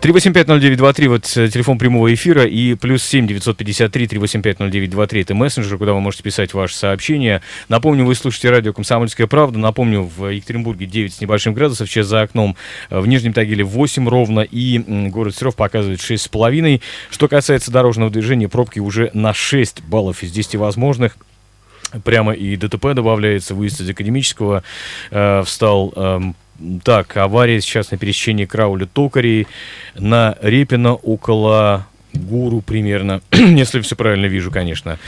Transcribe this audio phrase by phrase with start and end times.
[0.00, 6.00] 3850923, вот э, телефон прямого эфира, и плюс 7 953 3850923, это мессенджер, куда вы
[6.00, 7.42] можете писать ваши сообщения.
[7.68, 9.58] Напомню, вы слушаете радио «Комсомольская правда».
[9.58, 12.56] Напомню, в Екатеринбурге 9 с небольшим градусов, сейчас за окном
[12.88, 14.78] в Нижнем Тагиле 8 ровно, и
[15.10, 16.80] город Серов показывает 6,5.
[17.10, 21.18] Что касается дорожного движения, пробки уже на 6 баллов из 10 возможных.
[22.04, 24.62] Прямо и ДТП добавляется, выезд из академического
[25.10, 26.20] э, встал э,
[26.82, 29.46] так, авария сейчас на пересечении Крауля-Токарей
[29.94, 34.98] на Репина около Гуру примерно, если все правильно вижу, конечно.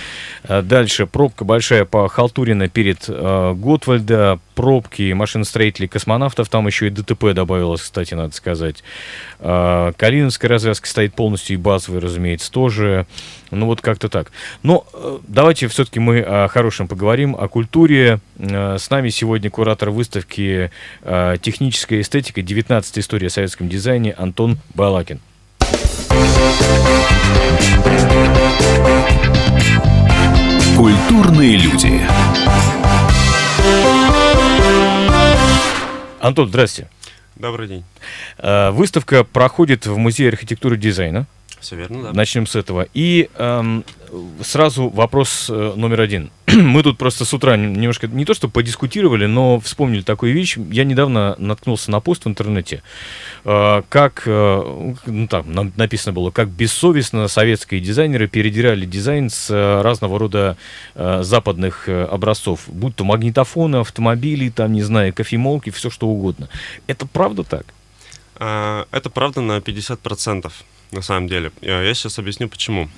[0.44, 6.90] А дальше пробка большая по Халтурина перед э, Готвальда, пробки машиностроителей космонавтов, там еще и
[6.90, 8.84] ДТП добавилось, кстати, надо сказать.
[9.40, 13.06] Э, Калиновская развязка стоит полностью и базовая, разумеется, тоже.
[13.50, 14.32] Ну вот как-то так.
[14.62, 18.20] Но э, давайте все-таки мы о хорошем поговорим, о культуре.
[18.38, 20.70] Э, с нами сегодня куратор выставки
[21.02, 22.42] э, «Техническая эстетика.
[22.42, 25.20] 19 история о советском дизайне» Антон Балакин.
[30.76, 32.00] Культурные люди.
[36.20, 36.88] Антон, здрасте.
[37.36, 37.84] Добрый день.
[38.38, 41.26] Э, выставка проходит в Музее архитектуры и дизайна.
[41.62, 42.12] Все верно, да.
[42.12, 42.88] Начнем с этого.
[42.92, 43.84] И эм,
[44.42, 46.32] сразу вопрос э, номер один.
[46.48, 50.56] Мы тут просто с утра немножко, не то что подискутировали, но вспомнили такую вещь.
[50.56, 52.82] Я недавно наткнулся на пост в интернете,
[53.44, 59.82] э, как, э, ну там написано было, как бессовестно советские дизайнеры передирали дизайн с э,
[59.82, 60.56] разного рода
[60.96, 66.48] э, западных э, образцов, будь то магнитофоны, автомобили, там, не знаю, кофемолки, все что угодно.
[66.88, 67.66] Это правда так?
[68.34, 70.50] А, это правда на 50%
[70.92, 71.52] на самом деле.
[71.60, 72.88] Я сейчас объясню, почему.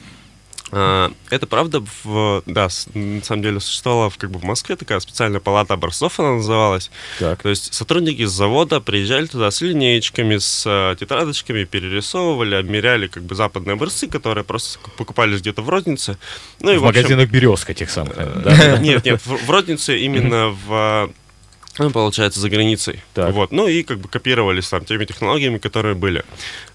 [0.77, 5.39] А, это правда, в, да, на самом деле существовала как бы в Москве такая специальная
[5.39, 6.91] палата образцов, она называлась.
[7.21, 7.43] Так.
[7.43, 13.23] То есть сотрудники с завода приезжали туда с линеечками, с uh, тетрадочками, перерисовывали, обмеряли как
[13.23, 16.19] бы западные образцы, которые просто покупались где-то в рознице.
[16.61, 18.17] Ну, и, в, в общем, магазинах «Березка» тех самых.
[18.81, 21.11] Нет, нет, в рознице именно в
[21.77, 23.01] получается, за границей.
[23.15, 23.33] Так.
[23.35, 23.53] Вот.
[23.53, 26.25] Ну и как бы копировались там теми технологиями, которые были.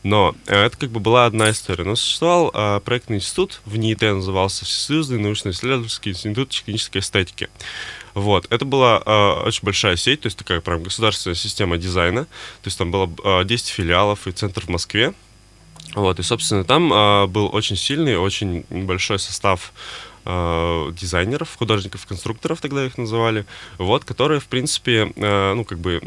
[0.03, 1.85] Но э, это как бы была одна история.
[1.85, 7.49] Но существовал э, проектный институт, в НИИТ назывался Всесоюзный научно-исследовательский институт технической эстетики.
[8.13, 8.47] Вот.
[8.49, 12.25] Это была э, очень большая сеть, то есть такая прям государственная система дизайна.
[12.25, 15.13] То есть там было э, 10 филиалов и центр в Москве.
[15.95, 16.19] Вот.
[16.19, 19.73] И, собственно, там э, был очень сильный, очень большой состав
[20.25, 23.45] э, дизайнеров, художников, конструкторов тогда их называли,
[23.77, 26.01] вот, которые, в принципе, э, ну, как бы,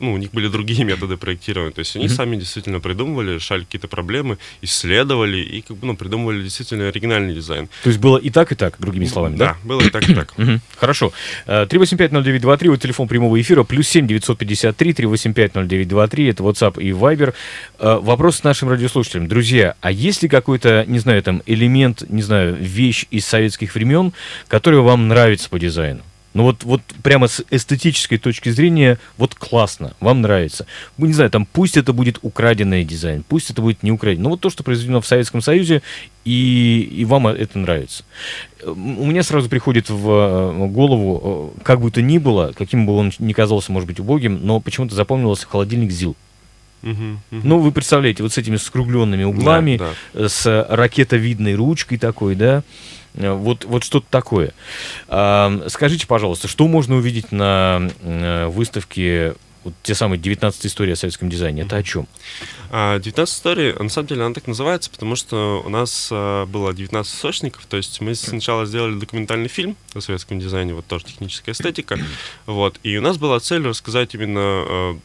[0.00, 2.08] ну, у них были другие методы проектирования, то есть они mm-hmm.
[2.08, 7.68] сами действительно придумывали, решали какие-то проблемы, исследовали и, как бы, ну, придумывали действительно оригинальный дизайн.
[7.82, 9.44] То есть было и так, и так, другими словами, да?
[9.44, 10.34] Да, было и так, и так.
[10.76, 11.12] Хорошо.
[11.46, 17.34] 3850923, э, вот телефон прямого эфира, плюс 7 953 3850923, это WhatsApp и Viber.
[17.78, 19.28] Э, вопрос нашим радиослушателям.
[19.28, 23.74] Друзья, а есть ли какой-то, не знаю, там, элемент, не знаю, вещь из советских советских
[23.74, 24.12] времен,
[24.48, 26.00] которые вам нравятся по дизайну.
[26.34, 30.66] Ну вот, вот прямо с эстетической точки зрения, вот классно, вам нравится.
[30.98, 34.24] Ну, не знаю, там пусть это будет украденный дизайн, пусть это будет не украденный.
[34.24, 35.80] Но вот то, что произведено в Советском Союзе,
[36.24, 38.02] и, и вам это нравится.
[38.66, 42.96] У меня сразу приходит в э, голову, э, как бы то ни было, каким бы
[42.96, 46.16] он ни казался, может быть, убогим, но почему-то запомнился холодильник ЗИЛ.
[47.30, 50.28] Ну, вы представляете, вот с этими скругленными углами, да, да.
[50.28, 54.52] с ракетовидной ручкой такой, да, Э, вот, вот что-то такое.
[55.06, 61.30] Скажите, пожалуйста, что можно увидеть на э, выставке вот те самые 19 истории о советском
[61.30, 62.06] дизайне, это о чем?
[62.70, 66.74] 19 а, историй, на самом деле она так называется, потому что у нас а, было
[66.74, 71.54] 19 источников, то есть мы сначала сделали документальный фильм о советском дизайне, вот тоже техническая
[71.54, 71.98] эстетика,
[72.46, 74.98] вот, и у нас была цель рассказать именно а,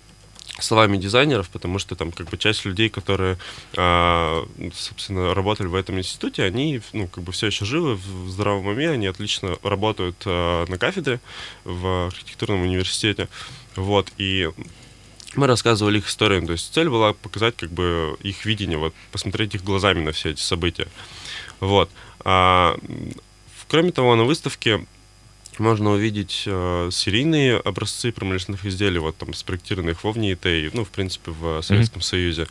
[0.60, 3.38] словами дизайнеров, потому что там как бы часть людей, которые,
[3.76, 8.68] э, собственно, работали в этом институте, они, ну, как бы все еще живы в здравом
[8.68, 11.20] уме, они отлично работают э, на кафедре
[11.64, 13.30] в архитектурном университете,
[13.76, 14.50] вот, и
[15.36, 19.56] мы рассказывали их историям, то есть цель была показать как бы их видение, вот, посмотреть
[19.56, 20.88] их глазами на все эти события,
[21.60, 21.90] вот.
[22.26, 22.78] А,
[23.68, 24.86] кроме того, на выставке
[25.60, 31.32] можно увидеть э, серийные образцы промышленных изделий, вот там спроектированных во ВНИИТ, ну, в принципе,
[31.32, 32.06] в Советском mm-hmm.
[32.06, 32.48] Союзе.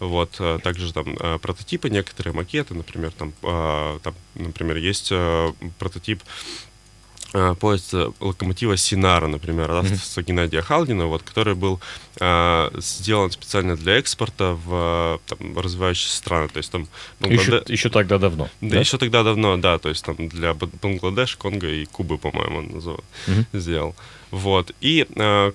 [0.00, 5.52] Вот, э, также там э, прототипы, некоторые макеты, например, там, э, там например, есть э,
[5.78, 6.71] прототип э,
[7.58, 11.80] поезд э, локомотива Синара, например, авторства Геннадия Халдина, вот, который был
[12.20, 16.48] э, сделан специально для экспорта в там, развивающиеся страны.
[16.48, 16.88] То есть там
[17.20, 17.42] Бангладе...
[17.42, 18.48] еще, еще тогда давно.
[18.60, 19.78] Да, да, еще тогда давно, да.
[19.78, 23.04] То есть там для Бангладеш, Конго и Кубы, по-моему, он называл,
[23.52, 23.94] сделал.
[24.30, 24.72] Вот.
[24.80, 25.52] И э,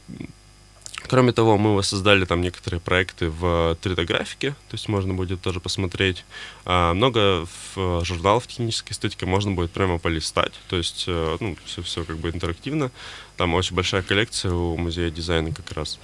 [1.06, 6.26] Кроме того, мы воссоздали там некоторые проекты в 3D-графике, то есть можно будет тоже посмотреть.
[6.66, 12.04] А, много журналов технической эстетики можно будет прямо полистать, то есть э, ну, все, все
[12.04, 12.92] как бы интерактивно.
[13.38, 16.00] Там очень большая коллекция у музея дизайна как раз.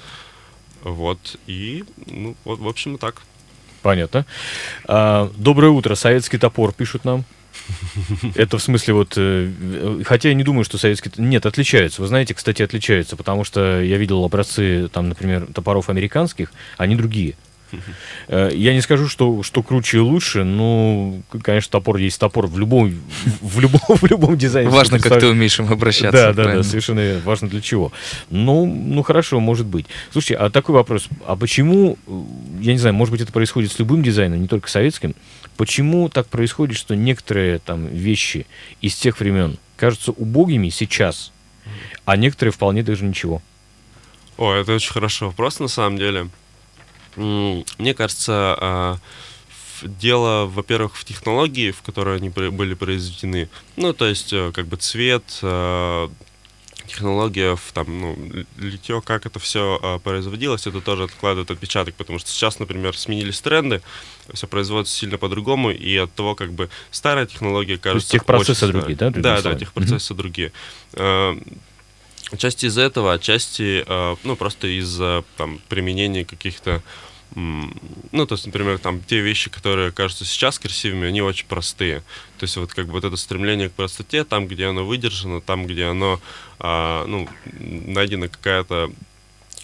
[0.84, 3.24] Вот, и, ну, вот, в общем, так.
[3.82, 4.26] Понятно.
[4.86, 7.26] А, доброе утро, советский топор, пишут нам.
[8.36, 9.14] Это в смысле вот...
[9.18, 11.12] Э, хотя я не думаю, что советский...
[11.18, 12.02] Нет, отличаются.
[12.02, 17.36] Вы знаете, кстати, отличаются, потому что я видел образцы, там, например, топоров американских, они другие.
[18.28, 22.58] Э, я не скажу, что, что круче и лучше, но, конечно, топор есть топор в
[22.58, 22.94] любом,
[23.42, 24.70] в любом, в любом дизайне.
[24.70, 26.12] Важно, как ты умеешь им обращаться.
[26.12, 27.92] Да, да, да, совершенно важно для чего.
[28.30, 29.86] Ну, ну, хорошо, может быть.
[30.12, 31.08] Слушайте, а такой вопрос.
[31.26, 31.98] А почему,
[32.60, 35.16] я не знаю, может быть, это происходит с любым дизайном, не только советским,
[35.58, 38.46] почему так происходит, что некоторые там вещи
[38.82, 41.32] из тех времен кажутся убогими сейчас,
[42.06, 43.42] а некоторые вполне даже ничего?
[44.38, 46.30] О, это очень хороший вопрос, на самом деле.
[47.16, 48.98] Мне кажется, а,
[49.84, 53.50] дело, во-первых, в технологии, в которой они были произведены.
[53.76, 56.10] Ну, то есть, э, как бы цвет, а,
[56.94, 58.18] технология, в, там, ну,
[58.58, 63.42] литье, как это все а, производилось, это тоже откладывает отпечаток, потому что сейчас, например, сменились
[63.42, 63.82] тренды,
[64.34, 68.10] все производится сильно по-другому, и от того, как бы старая технология кажется...
[68.10, 69.10] То есть техпроцессы другие, да?
[69.10, 70.18] Да, да, техпроцессы mm-hmm.
[70.18, 70.52] другие.
[72.32, 76.82] Отчасти из этого, отчасти, э, ну, просто из-за там, применения каких-то
[77.36, 82.00] ну, то есть, например, там те вещи, которые кажутся сейчас красивыми, они очень простые.
[82.38, 85.66] То есть вот как бы вот это стремление к простоте, там, где оно выдержано, там,
[85.66, 86.20] где оно,
[86.60, 88.92] а, ну, найдена какая-то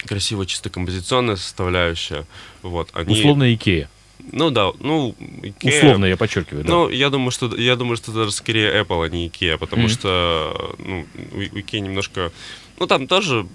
[0.06, 2.26] красивая чисто композиционная составляющая,
[2.62, 3.20] вот, они...
[3.20, 3.90] Условно Икея.
[4.32, 6.64] Ну да, ну Ikea, условно я подчеркиваю.
[6.64, 6.72] Да.
[6.72, 9.88] Ну я думаю, что я думаю, что это скорее Apple, а не Ikea, потому mm-hmm.
[9.88, 12.32] что ну у Ikea немножко,
[12.80, 13.48] ну там тоже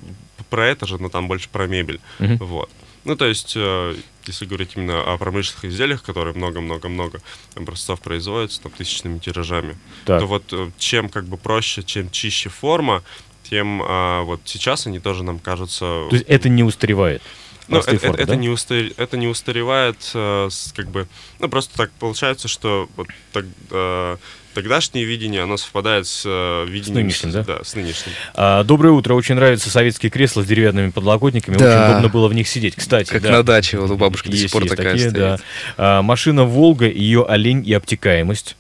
[0.48, 2.38] про это же, но там больше про мебель, mm-hmm.
[2.44, 2.70] вот.
[3.04, 3.96] Ну то есть э,
[4.26, 7.20] если говорить именно о промышленных изделиях, которые много-много-много
[7.54, 10.20] образцов производятся там тысячными тиражами, так.
[10.20, 13.02] то вот э, чем как бы проще, чем чище форма,
[13.42, 15.80] тем а, вот сейчас они тоже нам кажутся.
[15.80, 17.22] То есть это не устаревает.
[17.68, 18.36] Ну, это, формы, это, да?
[18.36, 18.84] не устар...
[18.96, 21.08] это не устаревает, э, как бы,
[21.38, 24.16] ну, просто так получается, что вот так, э,
[24.54, 27.10] тогдашнее видение, оно совпадает с э, видением...
[27.10, 27.42] С нынешним, да?
[27.42, 28.12] Да, с нынешним.
[28.34, 31.64] А, доброе утро, очень нравятся советские кресла с деревянными подлокотниками, да.
[31.64, 33.10] очень удобно было в них сидеть, кстати.
[33.10, 33.30] Как да.
[33.30, 35.22] на даче, вот у бабушки есть, до сих пор такая такие, стоит.
[35.22, 35.38] Да.
[35.76, 38.56] А, машина «Волга», ее олень и обтекаемость.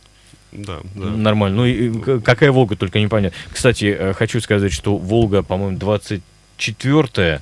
[0.52, 1.06] Да, да.
[1.06, 1.56] Нормально.
[1.56, 3.36] Ну, и, какая Волга, только непонятно.
[3.52, 7.40] Кстати, э, хочу сказать, что Волга, по-моему, 24-я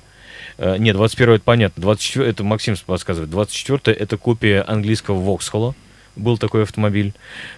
[0.58, 1.81] Э, нет, 21 это понятно.
[1.82, 3.31] 24 это Максим подсказывает.
[3.31, 5.75] 24 это копия английского Воксхолла.
[6.17, 7.12] Был такой автомобиль.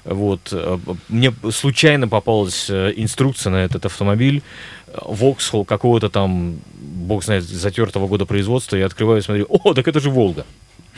[0.04, 0.48] Вот.
[0.52, 0.78] Э,
[1.08, 4.42] мне случайно попалась э, инструкция на этот автомобиль.
[5.02, 8.76] Воксхолл какого-то там, бог знает, затертого года производства.
[8.76, 10.44] Я открываю и смотрю, о, так это же Волга.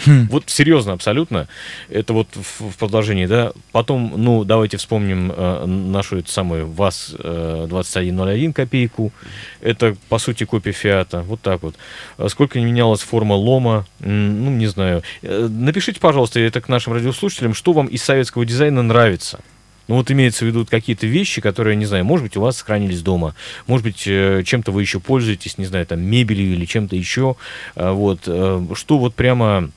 [0.05, 0.29] Хм.
[0.31, 1.49] Вот серьезно, абсолютно.
[1.89, 3.53] Это вот в, в продолжении, да.
[3.73, 9.13] Потом, ну, давайте вспомним э, нашу эту самую ВАЗ э, 2101 копейку.
[9.61, 11.23] Это, по сути, копия Фиата.
[11.23, 11.77] Вот так вот.
[12.19, 15.03] А сколько не менялась форма лома, ну, не знаю.
[15.23, 19.41] Э, напишите, пожалуйста, это к нашим радиослушателям, что вам из советского дизайна нравится.
[19.89, 23.03] Ну вот имеется в виду какие-то вещи, которые, не знаю, может быть, у вас сохранились
[23.03, 23.35] дома,
[23.67, 27.37] может быть, э, чем-то вы еще пользуетесь, не знаю, там, мебелью или чем-то еще.
[27.77, 29.71] А вот, э, что вот прямо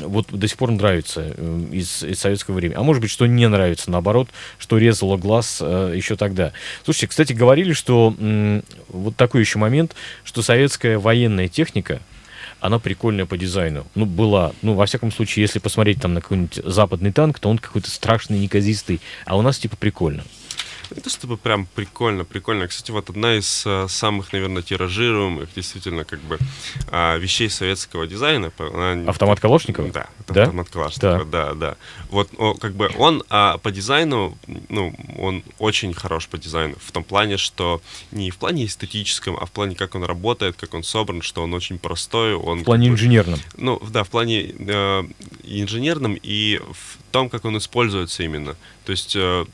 [0.00, 2.76] вот до сих пор нравится э, из, из советского времени.
[2.76, 6.52] А может быть, что не нравится, наоборот, что резало глаз э, еще тогда.
[6.84, 12.00] Слушайте, кстати, говорили, что м, вот такой еще момент, что советская военная техника,
[12.60, 13.86] она прикольная по дизайну.
[13.94, 14.52] Ну, была.
[14.62, 18.38] Ну, во всяком случае, если посмотреть там на какой-нибудь западный танк, то он какой-то страшный,
[18.38, 19.00] неказистый.
[19.26, 20.24] А у нас типа прикольно.
[20.94, 22.68] Не то чтобы прям прикольно, прикольно.
[22.68, 26.38] Кстати, вот одна из э, самых, наверное, тиражируемых, действительно, как бы,
[26.90, 28.52] э, вещей советского дизайна.
[28.58, 29.10] Она...
[29.10, 29.90] Автомат Калашникова?
[29.90, 30.42] Да, да?
[30.44, 31.54] автомат Калашникова, да, да.
[31.54, 31.76] да.
[32.10, 36.92] Вот, о, как бы, он а, по дизайну, ну, он очень хорош по дизайну, в
[36.92, 37.82] том плане, что
[38.12, 41.54] не в плане эстетическом, а в плане, как он работает, как он собран, что он
[41.54, 42.34] очень простой.
[42.34, 43.40] Он, в плане инженерном?
[43.56, 45.04] Ну, да, в плане э,
[45.42, 48.54] инженерном и в том, как он используется именно.
[48.84, 49.16] То есть...
[49.16, 49.44] Э,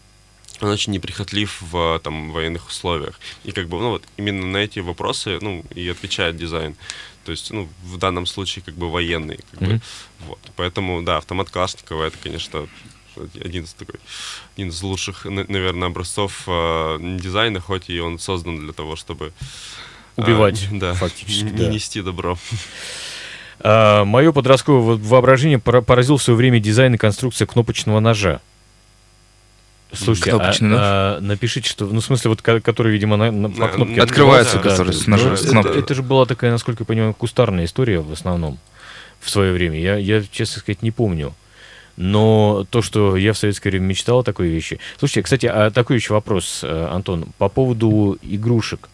[0.62, 3.18] он очень неприхотлив в там, военных условиях.
[3.44, 6.76] И как бы, ну, вот именно на эти вопросы, ну, и отвечает дизайн.
[7.24, 9.40] То есть, ну, в данном случае, как бы, военный.
[9.52, 9.74] Как mm-hmm.
[9.74, 9.80] бы,
[10.20, 10.38] вот.
[10.56, 12.68] Поэтому, да, автомат Калашникова, это, конечно,
[13.42, 14.00] один из такой,
[14.56, 19.32] один из лучших, наверное, образцов э, дизайна, хоть и он создан для того, чтобы
[20.16, 21.68] убивать, а, да, фактически, не да.
[21.68, 22.38] нести добро.
[23.60, 28.40] А, мое подростковое воображение поразил в свое время дизайн и конструкция кнопочного ножа.
[29.92, 34.00] Слушайте, а, а, напишите, что, ну, в смысле, вот, который, видимо, на, на, по кнопке
[34.00, 35.36] открывается, да, который да, с ножа.
[35.52, 38.58] Ну, это, это же была такая, насколько я понимаю, кустарная история в основном
[39.20, 39.78] в свое время.
[39.78, 41.34] Я, я, честно сказать, не помню.
[41.96, 44.78] Но то, что я в советское время мечтал о такой вещи.
[44.98, 48.88] Слушайте, кстати, а такой еще вопрос, э, Антон, по поводу игрушек.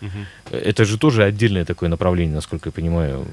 [0.00, 0.56] Угу.
[0.56, 3.26] Это же тоже отдельное такое направление, насколько я понимаю.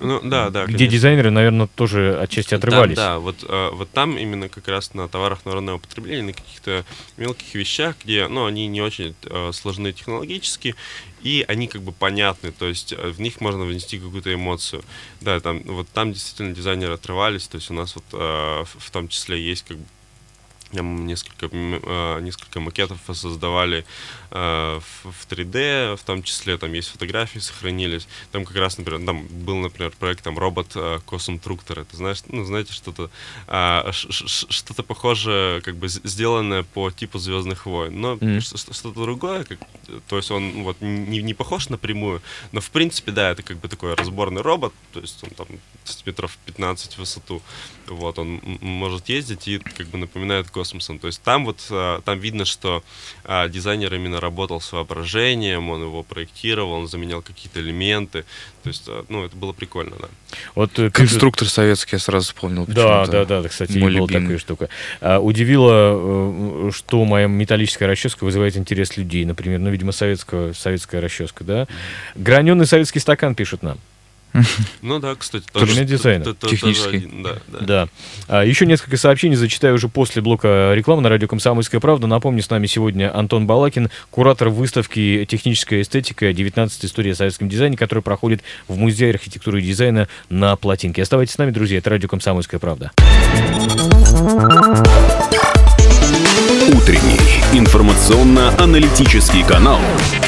[0.00, 0.64] Ну, да, да.
[0.64, 0.92] Где конечно.
[0.92, 2.96] дизайнеры, наверное, тоже отчасти отрывались.
[2.96, 6.84] Да, да, вот, э, вот там именно как раз на товарах народного потребления, на каких-то
[7.16, 10.74] мелких вещах, где, ну, они не очень э, сложны технологически,
[11.22, 14.82] и они как бы понятны, то есть э, в них можно внести какую-то эмоцию.
[15.20, 19.40] Да, там, вот там действительно дизайнеры отрывались, то есть у нас вот в том числе
[19.40, 19.84] есть как бы
[20.72, 23.84] несколько, э, несколько макетов создавали
[24.30, 28.06] э, в 3D, в том числе там есть фотографии сохранились.
[28.32, 31.80] Там как раз, например, там был, например, проект там робот Космтруктор.
[31.80, 33.10] Это знаешь, ну знаете что-то
[33.46, 38.40] а, что-то похожее, как бы сделанное по типу Звездных войн, но mm.
[38.40, 39.58] что-то другое, как,
[40.08, 42.22] то есть он вот не, не похож напрямую,
[42.52, 45.46] но в принципе да, это как бы такой разборный робот, то есть он там
[46.06, 47.42] метров 15 в высоту,
[47.86, 50.98] вот он может ездить и как бы напоминает космосом.
[50.98, 52.82] То есть там вот а, там видно, что
[53.24, 58.24] а, дизайнер именно работал с воображением, он его проектировал, он заменял какие-то элементы.
[58.62, 60.08] То есть, а, ну, это было прикольно, да.
[60.54, 62.66] Вот э, конструктор советский, я сразу вспомнил.
[62.66, 64.68] Да, да, да, кстати, Мой была такая штука.
[65.00, 71.00] А, удивило, э, что моя металлическая расческа вызывает интерес людей, например, ну, видимо, советская, советская
[71.00, 71.66] расческа, да.
[72.14, 73.78] Граненый советский стакан пишут нам.
[74.82, 76.34] Ну да, кстати, тоже дизайна.
[76.34, 77.08] Технический.
[77.22, 77.58] Да, да.
[77.60, 77.88] да.
[78.28, 82.06] А, еще несколько сообщений зачитаю уже после блока рекламы на радио «Комсомольская правда».
[82.06, 86.32] Напомню, с нами сегодня Антон Балакин, куратор выставки «Техническая эстетика.
[86.32, 91.02] 19 история о советском дизайне», которая проходит в Музее архитектуры и дизайна на Плотинке.
[91.02, 91.78] Оставайтесь с нами, друзья.
[91.78, 92.92] Это радио «Комсомольская правда».
[96.72, 97.18] Утренний
[97.52, 99.80] информационно-аналитический канал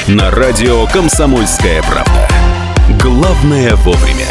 [0.07, 2.32] на радио «Комсомольская правда».
[3.03, 4.29] Главное вовремя.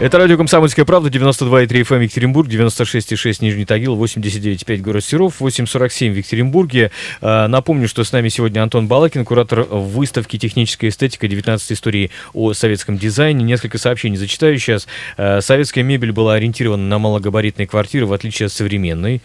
[0.00, 6.16] Это радио «Комсомольская правда», 92,3 FM Екатеринбург, 96,6 Нижний Тагил, 89,5 город Серов, 8,47 в
[6.16, 6.90] Екатеринбурге.
[7.20, 11.28] А, напомню, что с нами сегодня Антон Балакин, куратор выставки «Техническая эстетика.
[11.28, 13.44] 19 истории о советском дизайне».
[13.44, 14.88] Несколько сообщений зачитаю сейчас.
[15.16, 19.22] А, советская мебель была ориентирована на малогабаритные квартиры, в отличие от современной.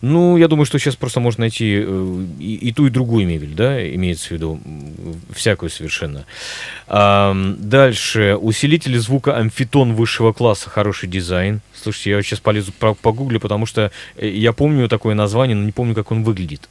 [0.00, 3.54] Ну, я думаю, что сейчас просто можно найти э, и, и ту, и другую мебель,
[3.54, 4.60] да, имеется в виду,
[5.34, 6.24] всякую совершенно.
[6.86, 8.36] А, дальше.
[8.40, 11.60] Усилитель звука амфитон высшего класса, хороший дизайн.
[11.74, 15.94] Слушайте, я сейчас полезу погуглю, потому что э, я помню такое название, но не помню,
[15.94, 16.68] как он выглядит.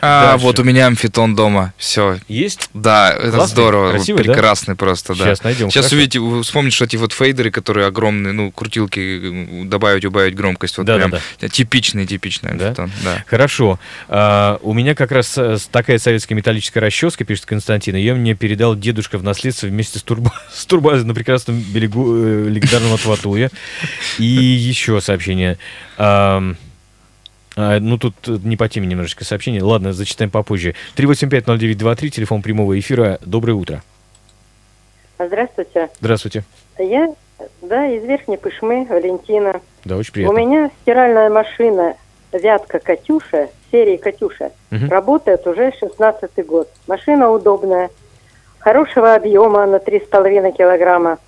[0.00, 0.44] А, Дальше.
[0.44, 1.72] вот у меня амфитон дома.
[1.76, 2.18] Все.
[2.28, 2.70] Есть?
[2.74, 3.52] Да, это Классный?
[3.52, 3.90] здорово.
[3.90, 4.78] Красивый, Прекрасный да?
[4.78, 5.24] просто, да.
[5.24, 5.70] Сейчас найдем.
[5.70, 5.96] Сейчас Хорошо.
[5.96, 10.78] увидите, вспомните, что эти вот фейдеры, которые огромные, ну, крутилки, добавить, убавить громкость.
[10.78, 11.48] Вот да, прям да, да.
[11.48, 12.90] типичный, типичный амфитон.
[13.02, 13.16] Да?
[13.16, 13.24] Да.
[13.26, 13.78] Хорошо.
[14.08, 17.96] А, у меня как раз э, такая советская металлическая расческа, пишет Константин.
[17.96, 22.48] Ее мне передал дедушка в наследство вместе с, турбо, с турбазой на прекрасном берегу э,
[22.48, 23.50] легендарного Тватуя.
[24.18, 25.58] И еще сообщение.
[25.98, 26.54] А,
[27.56, 29.62] а, ну, тут не по теме немножечко сообщение.
[29.62, 30.74] Ладно, зачитаем попозже.
[30.96, 33.18] 3850923, телефон прямого эфира.
[33.24, 33.82] Доброе утро.
[35.18, 35.88] Здравствуйте.
[35.98, 36.44] Здравствуйте.
[36.78, 37.14] Я,
[37.62, 39.62] да, из Верхней Пышмы, Валентина.
[39.86, 40.34] Да, очень приятно.
[40.34, 41.94] У меня стиральная машина
[42.32, 44.90] «Вятка Катюша», серии «Катюша», угу.
[44.90, 46.68] работает уже 16-й год.
[46.86, 47.88] Машина удобная,
[48.58, 51.18] хорошего объема на 3,5 килограмма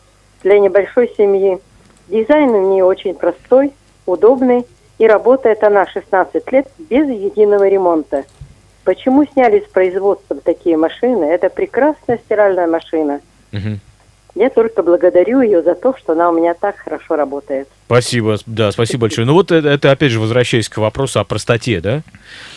[0.42, 1.58] для небольшой семьи.
[2.08, 3.72] Дизайн у нее очень простой,
[4.04, 4.66] удобный,
[4.98, 8.24] и работает она 16 лет без единого ремонта.
[8.84, 11.24] Почему сняли с производства такие машины?
[11.24, 13.20] Это прекрасная стиральная машина.
[13.52, 13.78] Угу.
[14.34, 17.68] Я только благодарю ее за то, что она у меня так хорошо работает.
[17.88, 19.26] Спасибо, да, спасибо большое.
[19.26, 22.02] Ну вот это, это опять же возвращаясь к вопросу о простоте, да?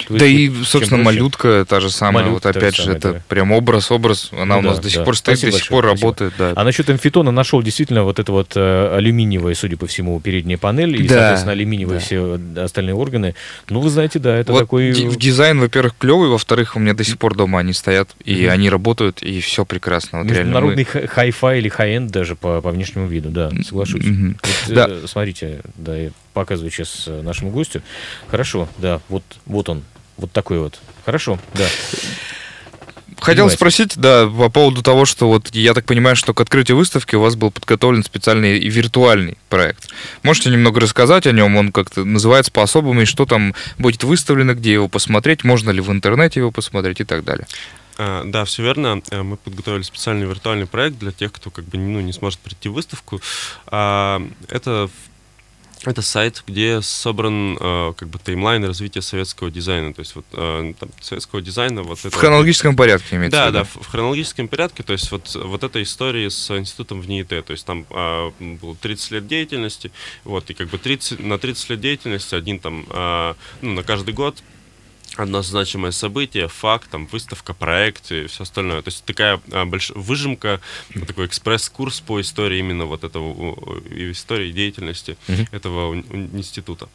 [0.06, 2.26] То да и, собственно, малютка та же самая.
[2.26, 3.22] Малютка вот опять же, самая, это да.
[3.30, 4.30] прям образ, образ.
[4.34, 5.06] Она ну, у нас да, до сих да.
[5.06, 6.08] пор стоит, спасибо до сих большое, пор спасибо.
[6.08, 6.34] работает.
[6.38, 6.62] Да.
[6.62, 11.02] А насчет амфитона нашел действительно вот это вот э, алюминиевая, судя по всему, передняя панель
[11.02, 11.16] и, да.
[11.16, 12.06] соответственно, алюминиевые да.
[12.06, 13.34] все остальные органы.
[13.70, 14.92] Ну, вы знаете, да, это вот такой...
[14.92, 18.50] В дизайн, во-первых, клевый, во-вторых, у меня до сих пор дома они стоят, и mm-hmm.
[18.50, 20.20] они работают, и все прекрасно.
[20.20, 21.08] Вот Международный мы...
[21.08, 24.04] хай-фай или хай-энд даже по, по внешнему виду, да, соглашусь.
[24.04, 24.36] Mm-hmm.
[24.68, 24.88] Вот, да.
[24.90, 27.84] Э, смотрите, да, я показываю сейчас э, нашему гостю.
[28.28, 29.84] Хорошо, да, вот, вот он,
[30.18, 30.80] вот такой вот.
[31.06, 31.68] Хорошо, да.
[33.20, 37.14] хотел спросить, да, по поводу того, что вот я так понимаю, что к открытию выставки
[37.16, 39.90] у вас был подготовлен специальный и виртуальный проект.
[40.24, 41.56] Можете немного рассказать о нем?
[41.56, 45.92] Он как-то называется по-особому, и что там будет выставлено, где его посмотреть, можно ли в
[45.92, 47.46] интернете его посмотреть и так далее.
[47.98, 49.02] А, да, все верно.
[49.12, 52.68] Э, мы подготовили специальный виртуальный проект для тех, кто как бы ну, не сможет прийти
[52.68, 53.22] в выставку.
[53.68, 54.90] А, это
[55.86, 60.74] это сайт, где собран э, как бы таймлайн развития советского дизайна, то есть вот э,
[60.80, 62.18] там, советского дизайна вот в это.
[62.18, 63.40] Хронологическом порядке имеется.
[63.40, 67.10] Да, да, в, в хронологическом порядке, то есть вот вот эта история с институтом в
[67.10, 69.92] НИИТ, то есть там э, было 30 лет деятельности,
[70.24, 74.14] вот и как бы 30 на 30 лет деятельности один там э, ну, на каждый
[74.14, 74.44] год
[75.18, 78.82] одно значимое событие, факт, там, выставка, проект и все остальное.
[78.82, 79.92] То есть такая а, больш...
[79.92, 80.62] выжимка,
[81.08, 83.80] такой экспресс-курс по истории именно вот этого,
[84.12, 85.48] истории деятельности mm-hmm.
[85.52, 85.96] этого
[86.34, 86.88] института.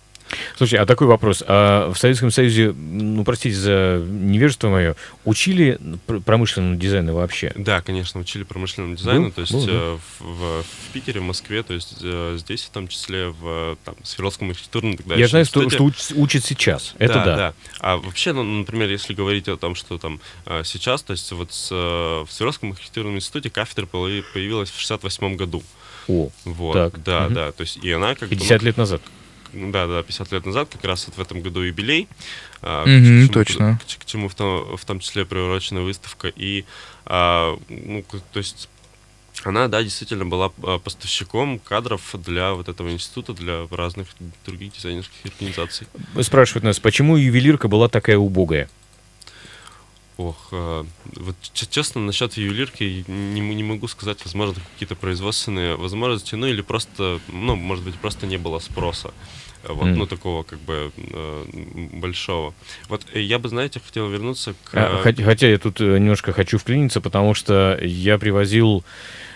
[0.57, 1.43] Слушай, а такой вопрос.
[1.47, 5.79] А в Советском Союзе, ну, простите за невежество мое, учили
[6.25, 7.53] промышленному дизайну вообще?
[7.57, 9.27] Да, конечно, учили промышленному дизайну.
[9.27, 9.33] Был?
[9.33, 9.73] То есть Был, да?
[9.73, 13.77] Э, в, в, в Питере, в Москве, то есть э, здесь в том числе в
[13.85, 16.95] там, Свердловском архитектурном тогда Я знаю, что, что учат сейчас.
[16.99, 17.37] Это да, да.
[17.37, 17.55] да.
[17.81, 21.53] А вообще, ну, например, если говорить о том, что там э, сейчас, то есть вот
[21.53, 25.63] с, в Свердловском архитектурном институте кафедра появилась в 68 году.
[26.09, 27.03] О, вот, так.
[27.03, 27.35] да, угу.
[27.35, 29.03] да, то есть и она как 50 бы, ну, лет назад
[29.57, 32.09] да, да, 50 лет назад, как раз вот в этом году юбилей.
[32.63, 33.79] А, mm-hmm, к, точно.
[33.79, 36.29] К, к, чему в том, в том числе приурочена выставка.
[36.29, 36.65] И,
[37.05, 38.69] а, ну, то есть
[39.45, 44.09] она, да, действительно была а, поставщиком кадров для вот этого института, для разных
[44.45, 45.87] других дизайнерских организаций.
[46.23, 48.69] Спрашивают нас, почему ювелирка была такая убогая?
[50.17, 50.85] Ох, э,
[51.17, 57.21] вот честно, насчет ювелирки не, не могу сказать, возможно, какие-то производственные возможности, ну или просто,
[57.29, 59.13] ну, может быть, просто не было спроса.
[59.69, 59.95] Вот, mm.
[59.95, 61.45] ну, такого как бы э,
[61.93, 62.55] большого.
[62.89, 64.75] Вот э, я бы, знаете, хотел вернуться к...
[64.75, 68.85] А, хотя я тут немножко хочу вклиниться, потому что я привозил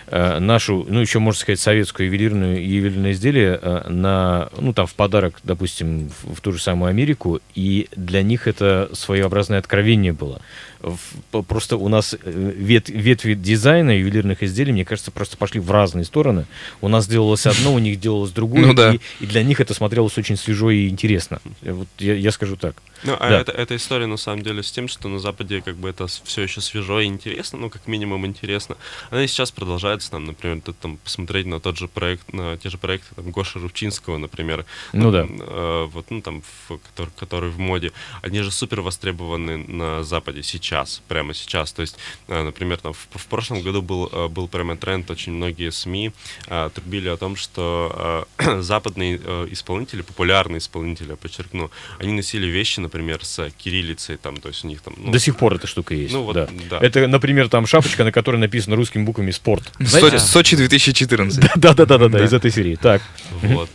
[0.11, 5.39] нашу, ну, еще можно сказать, советскую ювелирную ювелирное изделие э, на, ну, там, в подарок,
[5.43, 10.41] допустим, в, в ту же самую Америку, и для них это своеобразное откровение было
[11.47, 16.05] просто у нас э, вет, ветви дизайна ювелирных изделий, мне кажется, просто пошли в разные
[16.05, 16.45] стороны.
[16.81, 18.93] У нас делалось одно, у них делалось другое, ну, да.
[18.93, 21.39] и, и для них это смотрелось очень свежо и интересно.
[21.61, 22.75] Вот я, я скажу так.
[23.03, 23.41] Ну, а да.
[23.41, 26.43] это, эта история на самом деле с тем, что на Западе как бы это все
[26.43, 28.77] еще свежо и интересно, ну, как минимум интересно.
[29.09, 29.51] Она и сейчас
[30.01, 33.31] продолжается, там, например, ты, там, посмотреть на тот же проект, на те же проекты там,
[33.31, 34.65] Гоши Рубчинского, например.
[34.93, 35.25] Ну, да.
[35.29, 37.91] Э, вот, ну, там, в, который, который в моде.
[38.21, 41.73] Они же супер востребованы на Западе сейчас прямо сейчас.
[41.73, 45.33] То есть, э, например, там, в, в прошлом году был, э, был прямо тренд, очень
[45.33, 46.11] многие СМИ
[46.47, 52.79] а, трубили о том, что а, западные а, исполнители, популярные исполнители, подчеркну, они носили вещи,
[52.79, 54.93] например, с кириллицей, там, то есть у них там...
[54.97, 56.13] Ну, До сих пор эта штука есть.
[56.13, 56.49] Ну, вот, да.
[56.69, 56.79] да.
[56.81, 59.71] Это, например, там шапочка, на которой написано русскими буквами «Спорт».
[59.99, 60.19] Знаете?
[60.19, 61.39] Сочи 2014.
[61.55, 62.75] Да-да-да, из этой серии.
[62.75, 63.01] Так.
[63.41, 63.69] Вот.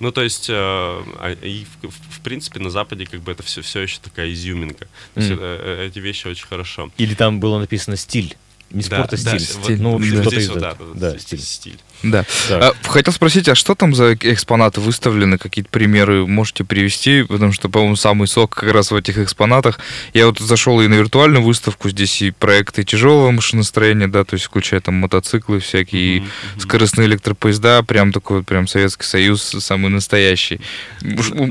[0.00, 3.44] Ну, то есть, э, а, и в, в, в принципе, на Западе как бы это
[3.44, 4.88] все, все еще такая изюминка.
[5.14, 5.38] То есть, mm.
[5.40, 6.90] э, эти вещи очень хорошо.
[6.98, 8.36] Или там было написано «стиль».
[8.72, 9.32] Не спорт, да, а стиль.
[9.32, 9.76] Да, стиль.
[9.76, 10.22] Вот, ну, да.
[10.22, 11.40] что-то из вот, да, да, да, стиль.
[11.40, 11.78] стиль.
[12.02, 12.24] Да.
[12.50, 15.38] А, хотел спросить, а что там за экспонаты выставлены?
[15.38, 17.22] Какие-то примеры можете привести?
[17.22, 19.80] Потому что, по-моему, самый сок как раз в этих экспонатах.
[20.12, 24.46] Я вот зашел и на виртуальную выставку, здесь и проекты тяжелого машиностроения, да, то есть
[24.46, 26.60] включая там мотоциклы всякие, mm-hmm.
[26.60, 30.60] скоростные электропоезда, прям такой вот прям Советский Союз самый настоящий.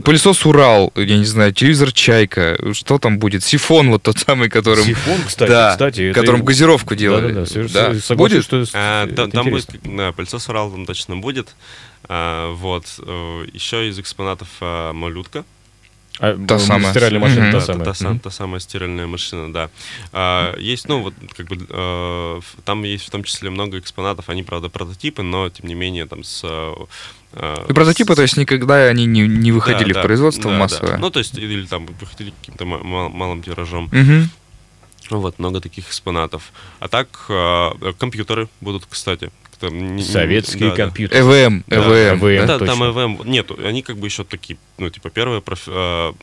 [0.03, 3.43] Пылесос Урал, я не знаю, телевизор Чайка, что там будет?
[3.43, 4.85] Сифон вот тот самый, которым...
[4.85, 6.13] Сифон, кстати, да, кстати.
[6.13, 6.47] Которым это...
[6.47, 7.31] газировку делали.
[7.33, 7.93] Да, да, да.
[8.07, 8.15] да.
[8.15, 8.43] Будет?
[8.43, 11.55] Что а, там, там будет да, пылесос с Уралом точно будет.
[12.09, 12.85] А, вот.
[12.99, 15.45] Э, Еще из экспонатов а, малютка.
[16.19, 17.51] А, та самая стиральная машина, mm-hmm.
[17.51, 17.85] та, самая.
[17.85, 18.19] Та, та, mm-hmm.
[18.19, 19.69] та самая стиральная машина, да.
[20.11, 24.43] А, есть, ну, вот, как бы, а, там есть в том числе много экспонатов, они,
[24.43, 26.41] правда, прототипы, но, тем не менее, там, с...
[26.43, 28.15] А, И прототипы, с...
[28.17, 30.91] то есть никогда они не, не выходили да, в производство да, массовое?
[30.91, 30.97] Да.
[30.97, 33.87] Ну, то есть, или там выходили каким-то мал- малым тиражом.
[33.91, 34.23] Mm-hmm.
[35.11, 36.51] Вот, много таких экспонатов.
[36.79, 40.01] А так, э, компьютеры будут, кстати там...
[40.01, 41.21] Советские да, компьютеры.
[41.21, 41.75] ЭВМ, да.
[41.77, 42.25] ЭВМ.
[42.25, 43.21] ЭВМ да, там ЭВМ.
[43.25, 46.13] Нет, они как бы еще такие, ну, типа, первые проф, э,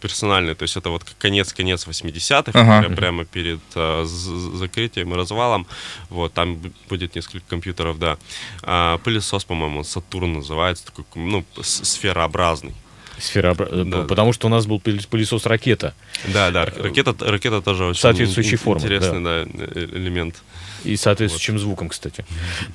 [0.00, 2.94] персональные, то есть это вот конец-конец 80-х, ага.
[2.94, 5.66] прямо, перед э, закрытием и развалом.
[6.10, 8.18] Вот, там будет несколько компьютеров, да.
[8.62, 12.74] А, пылесос, по-моему, Сатурн называется, такой, ну, сферообразный.
[13.18, 14.02] Сфера, да.
[14.02, 15.94] потому что у нас был пылесос ракета.
[16.26, 19.44] Да, да, ракета, ракета тоже очень Соответствующей формы, интересный да.
[19.44, 20.42] Да, э, элемент.
[20.84, 21.60] И соответствующим вот.
[21.60, 22.24] звуком, кстати,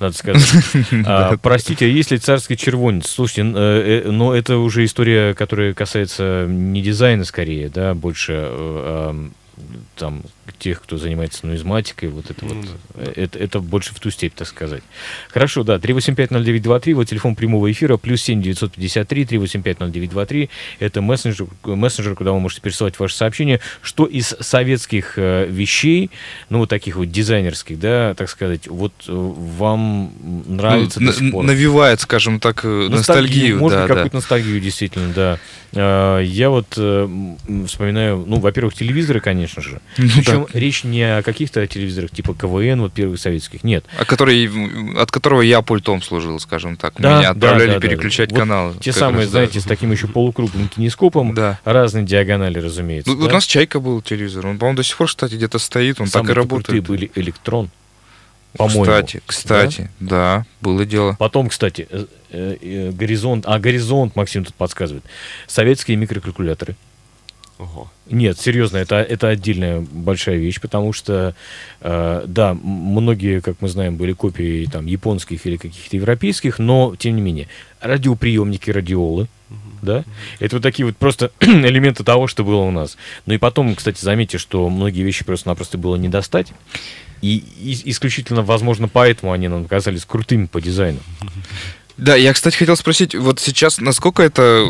[0.00, 0.48] надо сказать.
[1.06, 3.08] а, простите, а есть ли царский червонец?
[3.08, 9.28] Слушайте, э, э, но это уже история, которая касается не дизайна скорее, да, больше э,
[9.96, 13.12] там тех, кто занимается нуизматикой, вот это Ну вот, да.
[13.16, 14.82] это, это больше в ту степь, так сказать.
[15.30, 22.32] Хорошо, да, 3850923, вот телефон прямого эфира, плюс 7 953 3850923, это мессенджер, мессенджер, куда
[22.32, 26.10] вы можете пересылать ваши сообщения, что из советских э, вещей,
[26.50, 30.12] ну, вот таких вот дизайнерских, да, так сказать, вот э, вам
[30.46, 31.44] нравится Ну, до сих пор?
[31.44, 33.58] навевает, скажем так, э, ностальгию.
[33.58, 33.94] Может да, быть, да.
[33.94, 35.38] какую-то ностальгию, действительно, да.
[35.72, 37.08] Э, Я вот э,
[37.66, 39.80] вспоминаю, ну, во-первых, телевизоры, конечно же.
[39.96, 43.84] Ну, Причем речь не о каких-то телевизорах типа КВН, вот первых советских, нет.
[43.98, 44.48] А который,
[45.00, 46.94] от которого я пультом служил, скажем так.
[46.98, 47.80] Да, Меня да, отправляли да, да.
[47.80, 48.74] переключать Вот каналы.
[48.80, 49.30] Те как самые, раз, да.
[49.32, 51.58] знаете, с таким еще полукруглым кинескопом, Да.
[51.64, 53.10] разные диагонали, разумеется.
[53.12, 53.34] Ну, У да?
[53.34, 54.46] нас Чайка был телевизор.
[54.46, 56.00] Он, по-моему, до сих пор, кстати, где-то стоит.
[56.00, 56.84] Он так и работает.
[56.86, 57.70] были электрон,
[58.56, 58.82] по-моему.
[58.84, 61.16] Кстати, кстати, да, было дело.
[61.18, 65.04] Потом, кстати, э, э, э, горизонт, а горизонт, Максим тут подсказывает,
[65.46, 66.76] советские микрокалькуляторы.
[67.58, 67.90] Ого.
[68.06, 71.34] Нет, серьезно, это, это отдельная большая вещь, потому что,
[71.80, 77.16] э, да, многие, как мы знаем, были копии там японских или каких-то европейских, но, тем
[77.16, 77.48] не менее,
[77.80, 79.26] радиоприемники, радиолы,
[79.82, 80.04] да,
[80.38, 82.96] это вот такие вот просто элементы того, что было у нас.
[83.26, 86.52] Ну и потом, кстати, заметьте, что многие вещи просто-напросто было не достать,
[87.22, 91.00] и, и исключительно, возможно, поэтому они нам казались крутыми по дизайну.
[91.98, 94.64] Да, я, кстати, хотел спросить, вот сейчас насколько это,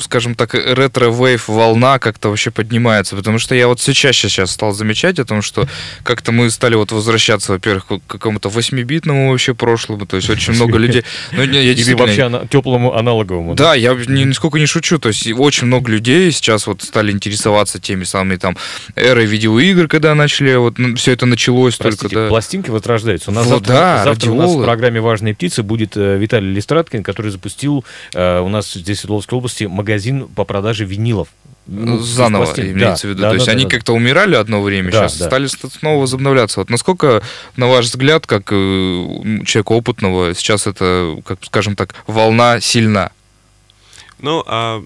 [0.00, 3.16] скажем так, ретро-вейв волна как-то вообще поднимается?
[3.16, 5.68] Потому что я вот все чаще сейчас стал замечать о том, что
[6.04, 10.78] как-то мы стали вот возвращаться, во-первых, к какому-то восьмибитному вообще прошлому, то есть очень много
[10.78, 11.04] людей...
[11.32, 13.54] Ну, я Или вообще ана- теплому аналоговому.
[13.54, 14.98] Да, я ни- нисколько не шучу.
[14.98, 18.56] То есть очень много людей сейчас вот стали интересоваться теми самыми там
[18.96, 22.28] эрой видеоигр, когда начали, вот все это началось Простите, только, да.
[22.28, 23.30] пластинки возрождаются.
[23.30, 26.52] У нас Вот завтра, да, завтра у нас в программе «Важные птицы» будет э, Виталий
[26.68, 31.28] Листраткин, который запустил э, у нас здесь в Свердловской области магазин по продаже винилов.
[31.66, 32.72] Ну, без Заново пластин.
[32.72, 33.22] имеется Да, в виду.
[33.22, 33.76] да, То есть да, они да, да.
[33.76, 35.26] как-то умирали одно время, Да, сейчас да.
[35.26, 36.60] стали ст- снова возобновляться.
[36.60, 37.22] Вот насколько,
[37.56, 38.54] на ваш взгляд, как э,
[39.46, 43.12] человека опытного, сейчас это, как скажем так, волна сильна?
[44.20, 44.82] Ну, а,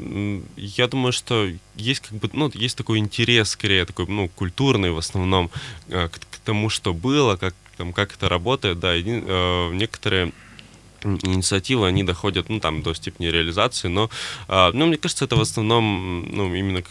[0.56, 4.98] я думаю, что есть как бы, ну, есть такой интерес, скорее, такой, ну, культурный в
[4.98, 5.50] основном,
[5.88, 10.32] э, к, к тому, что было, как, там, как это работает, да, един- э, некоторые
[11.04, 14.10] инициативы, они доходят, ну, там, до степени реализации, но,
[14.48, 16.82] а, ну, мне кажется, это в основном, ну, именно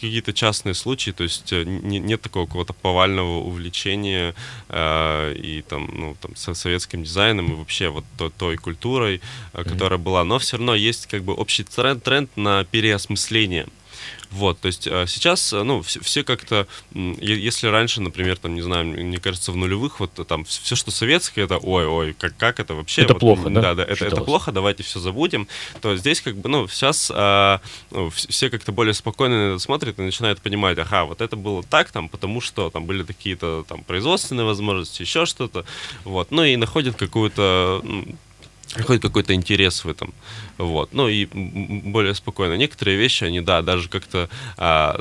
[0.00, 4.34] какие-то частные случаи, то есть э, не- нет такого какого-то повального увлечения
[4.70, 9.20] э, и там, ну, там, со советским дизайном и вообще вот то- той культурой,
[9.52, 13.66] э, которая была, но все равно есть как бы общий тренд, тренд на переосмысление.
[14.30, 18.62] Вот, то есть э, сейчас, э, ну, все, все как-то, если раньше, например, там, не
[18.62, 22.60] знаю, мне кажется, в нулевых, вот э, там все, что советское, это, ой-ой, как, как
[22.60, 23.02] это вообще?
[23.02, 25.48] Это Вот, плохо, да, Да, да, это, это плохо, давайте все забудем.
[25.80, 29.58] То здесь как бы, ну, сейчас а, ну, вс- все как-то более спокойно на это
[29.58, 33.64] смотрят и начинают понимать, ага, вот это было так там, потому что там были какие-то
[33.68, 35.64] там производственные возможности, еще что-то,
[36.04, 38.16] вот, ну и находят какую-то м,
[38.76, 40.14] находит какой-то интерес в этом,
[40.60, 42.54] вот, ну и более спокойно.
[42.54, 45.00] Некоторые вещи, они, да, даже как-то а,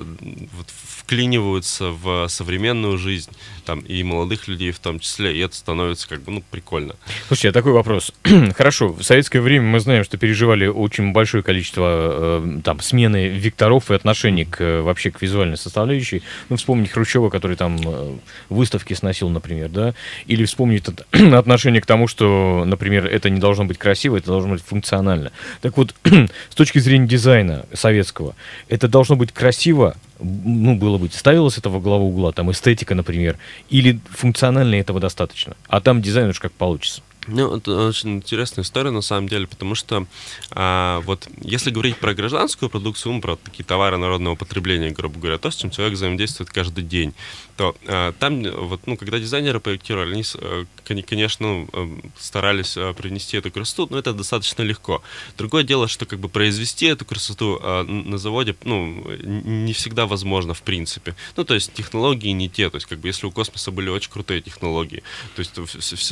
[0.58, 0.68] вот
[1.10, 3.32] вклиниваются в современную жизнь,
[3.66, 6.96] там, и молодых людей в том числе, и это становится как бы, ну, прикольно.
[7.28, 8.14] Слушайте, а такой вопрос.
[8.56, 13.90] Хорошо, в советское время мы знаем, что переживали очень большое количество э, там смены векторов
[13.90, 16.22] и отношений к, э, вообще к визуальной составляющей.
[16.50, 18.16] Ну, вспомнить Хрущева, который там э,
[18.50, 19.96] выставки сносил, например, да,
[20.28, 24.54] или вспомнить от- отношение к тому, что, например, это не должно быть красиво, это должно
[24.54, 25.32] быть функционально.
[25.62, 25.96] Так вот,
[26.50, 28.36] с точки зрения дизайна советского,
[28.68, 33.38] это должно быть красиво, ну, было быть, ставилось это во главу угла, там, эстетика, например,
[33.70, 37.02] или функционально этого достаточно, а там дизайн уж как получится.
[37.32, 40.08] Ну, это очень интересная история на самом деле, потому что
[40.52, 45.38] а, вот если говорить про гражданскую продукцию, ну, про такие товары народного потребления, грубо говоря,
[45.38, 47.14] то, с чем человек взаимодействует каждый день,
[47.60, 52.10] то а, там э, вот, ну, когда дизайнеры проектировали, они, э, кон- конечно, ну, э,
[52.18, 55.02] старались э, привнести эту красоту, но это достаточно легко.
[55.38, 60.54] Другое дело, что как бы произвести эту красоту э, на заводе, ну, не всегда возможно,
[60.54, 61.16] в принципе.
[61.36, 64.10] Ну, то есть технологии не те, то есть как бы если у космоса были очень
[64.10, 65.04] крутые технологии,
[65.36, 65.52] то есть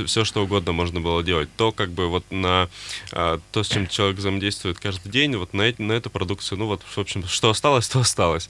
[0.10, 2.68] все, что угодно можно было делать, то как бы вот на
[3.14, 6.66] а, то, с чем человек взаимодействует каждый день, вот на, эти- на эту продукцию, ну
[6.66, 8.50] вот, в общем, что осталось, то осталось.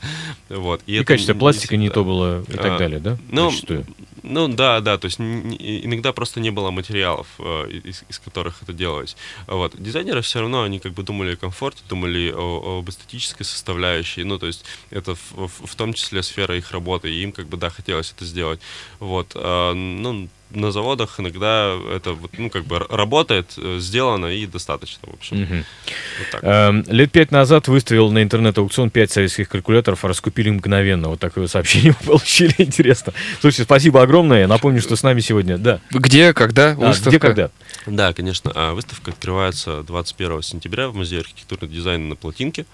[0.50, 0.82] Вот.
[0.88, 1.94] И, это качество не пластика не всегда.
[1.94, 3.18] то было и так А, далее, да?
[3.30, 3.86] ну, Зачастую.
[4.24, 8.74] Ну да, да, то есть иногда просто не было материалов, э, из, из которых это
[8.74, 9.16] делалось.
[9.48, 9.82] Вот.
[9.82, 14.38] Дизайнеры все равно, они как бы думали о комфорте, думали о, об эстетической составляющей, ну
[14.38, 17.56] то есть это в, в- в том числе сфера их работы, и им как бы,
[17.58, 18.60] да, хотелось это сделать.
[19.00, 19.32] Вот.
[19.36, 25.10] а, ну, на заводах иногда это вот, ну, как бы работает, э, сделано и достаточно,
[25.10, 25.44] в общем.
[25.44, 25.56] Угу.
[25.56, 26.44] Вот так.
[26.44, 31.10] Эм, лет пять назад выставил на интернет-аукцион пять советских калькуляторов, а раскупили мгновенно.
[31.10, 33.14] Вот такое сообщение получили, интересно.
[33.42, 34.48] Слушайте, спасибо огромное.
[34.48, 35.82] Напомню, что с нами сегодня, да.
[35.92, 37.52] Где, когда а, Где, когда?
[37.86, 38.52] Да, конечно.
[38.56, 42.66] А, выставка открывается 21 сентября в Музее архитектурного дизайна на Плотинке.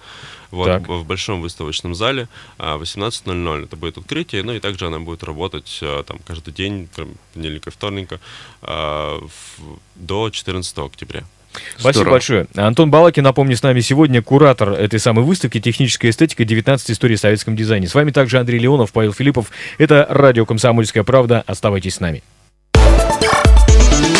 [0.53, 0.87] Вот, так.
[0.87, 2.27] в большом выставочном зале
[2.59, 6.87] 18.00 а, это будет открытие, ну и также она будет работать а, там каждый день,
[7.33, 8.19] понедельника, вторника,
[8.61, 11.23] до 14 октября.
[11.71, 12.11] Спасибо Здорово.
[12.11, 12.47] большое.
[12.55, 16.45] Антон Балаки, напомню, с нами сегодня куратор этой самой выставки «Техническая эстетика.
[16.45, 17.87] 19 истории в советском дизайне».
[17.87, 19.49] С вами также Андрей Леонов, Павел Филиппов.
[19.79, 21.43] Это радио «Комсомольская правда».
[21.47, 22.23] Оставайтесь с нами.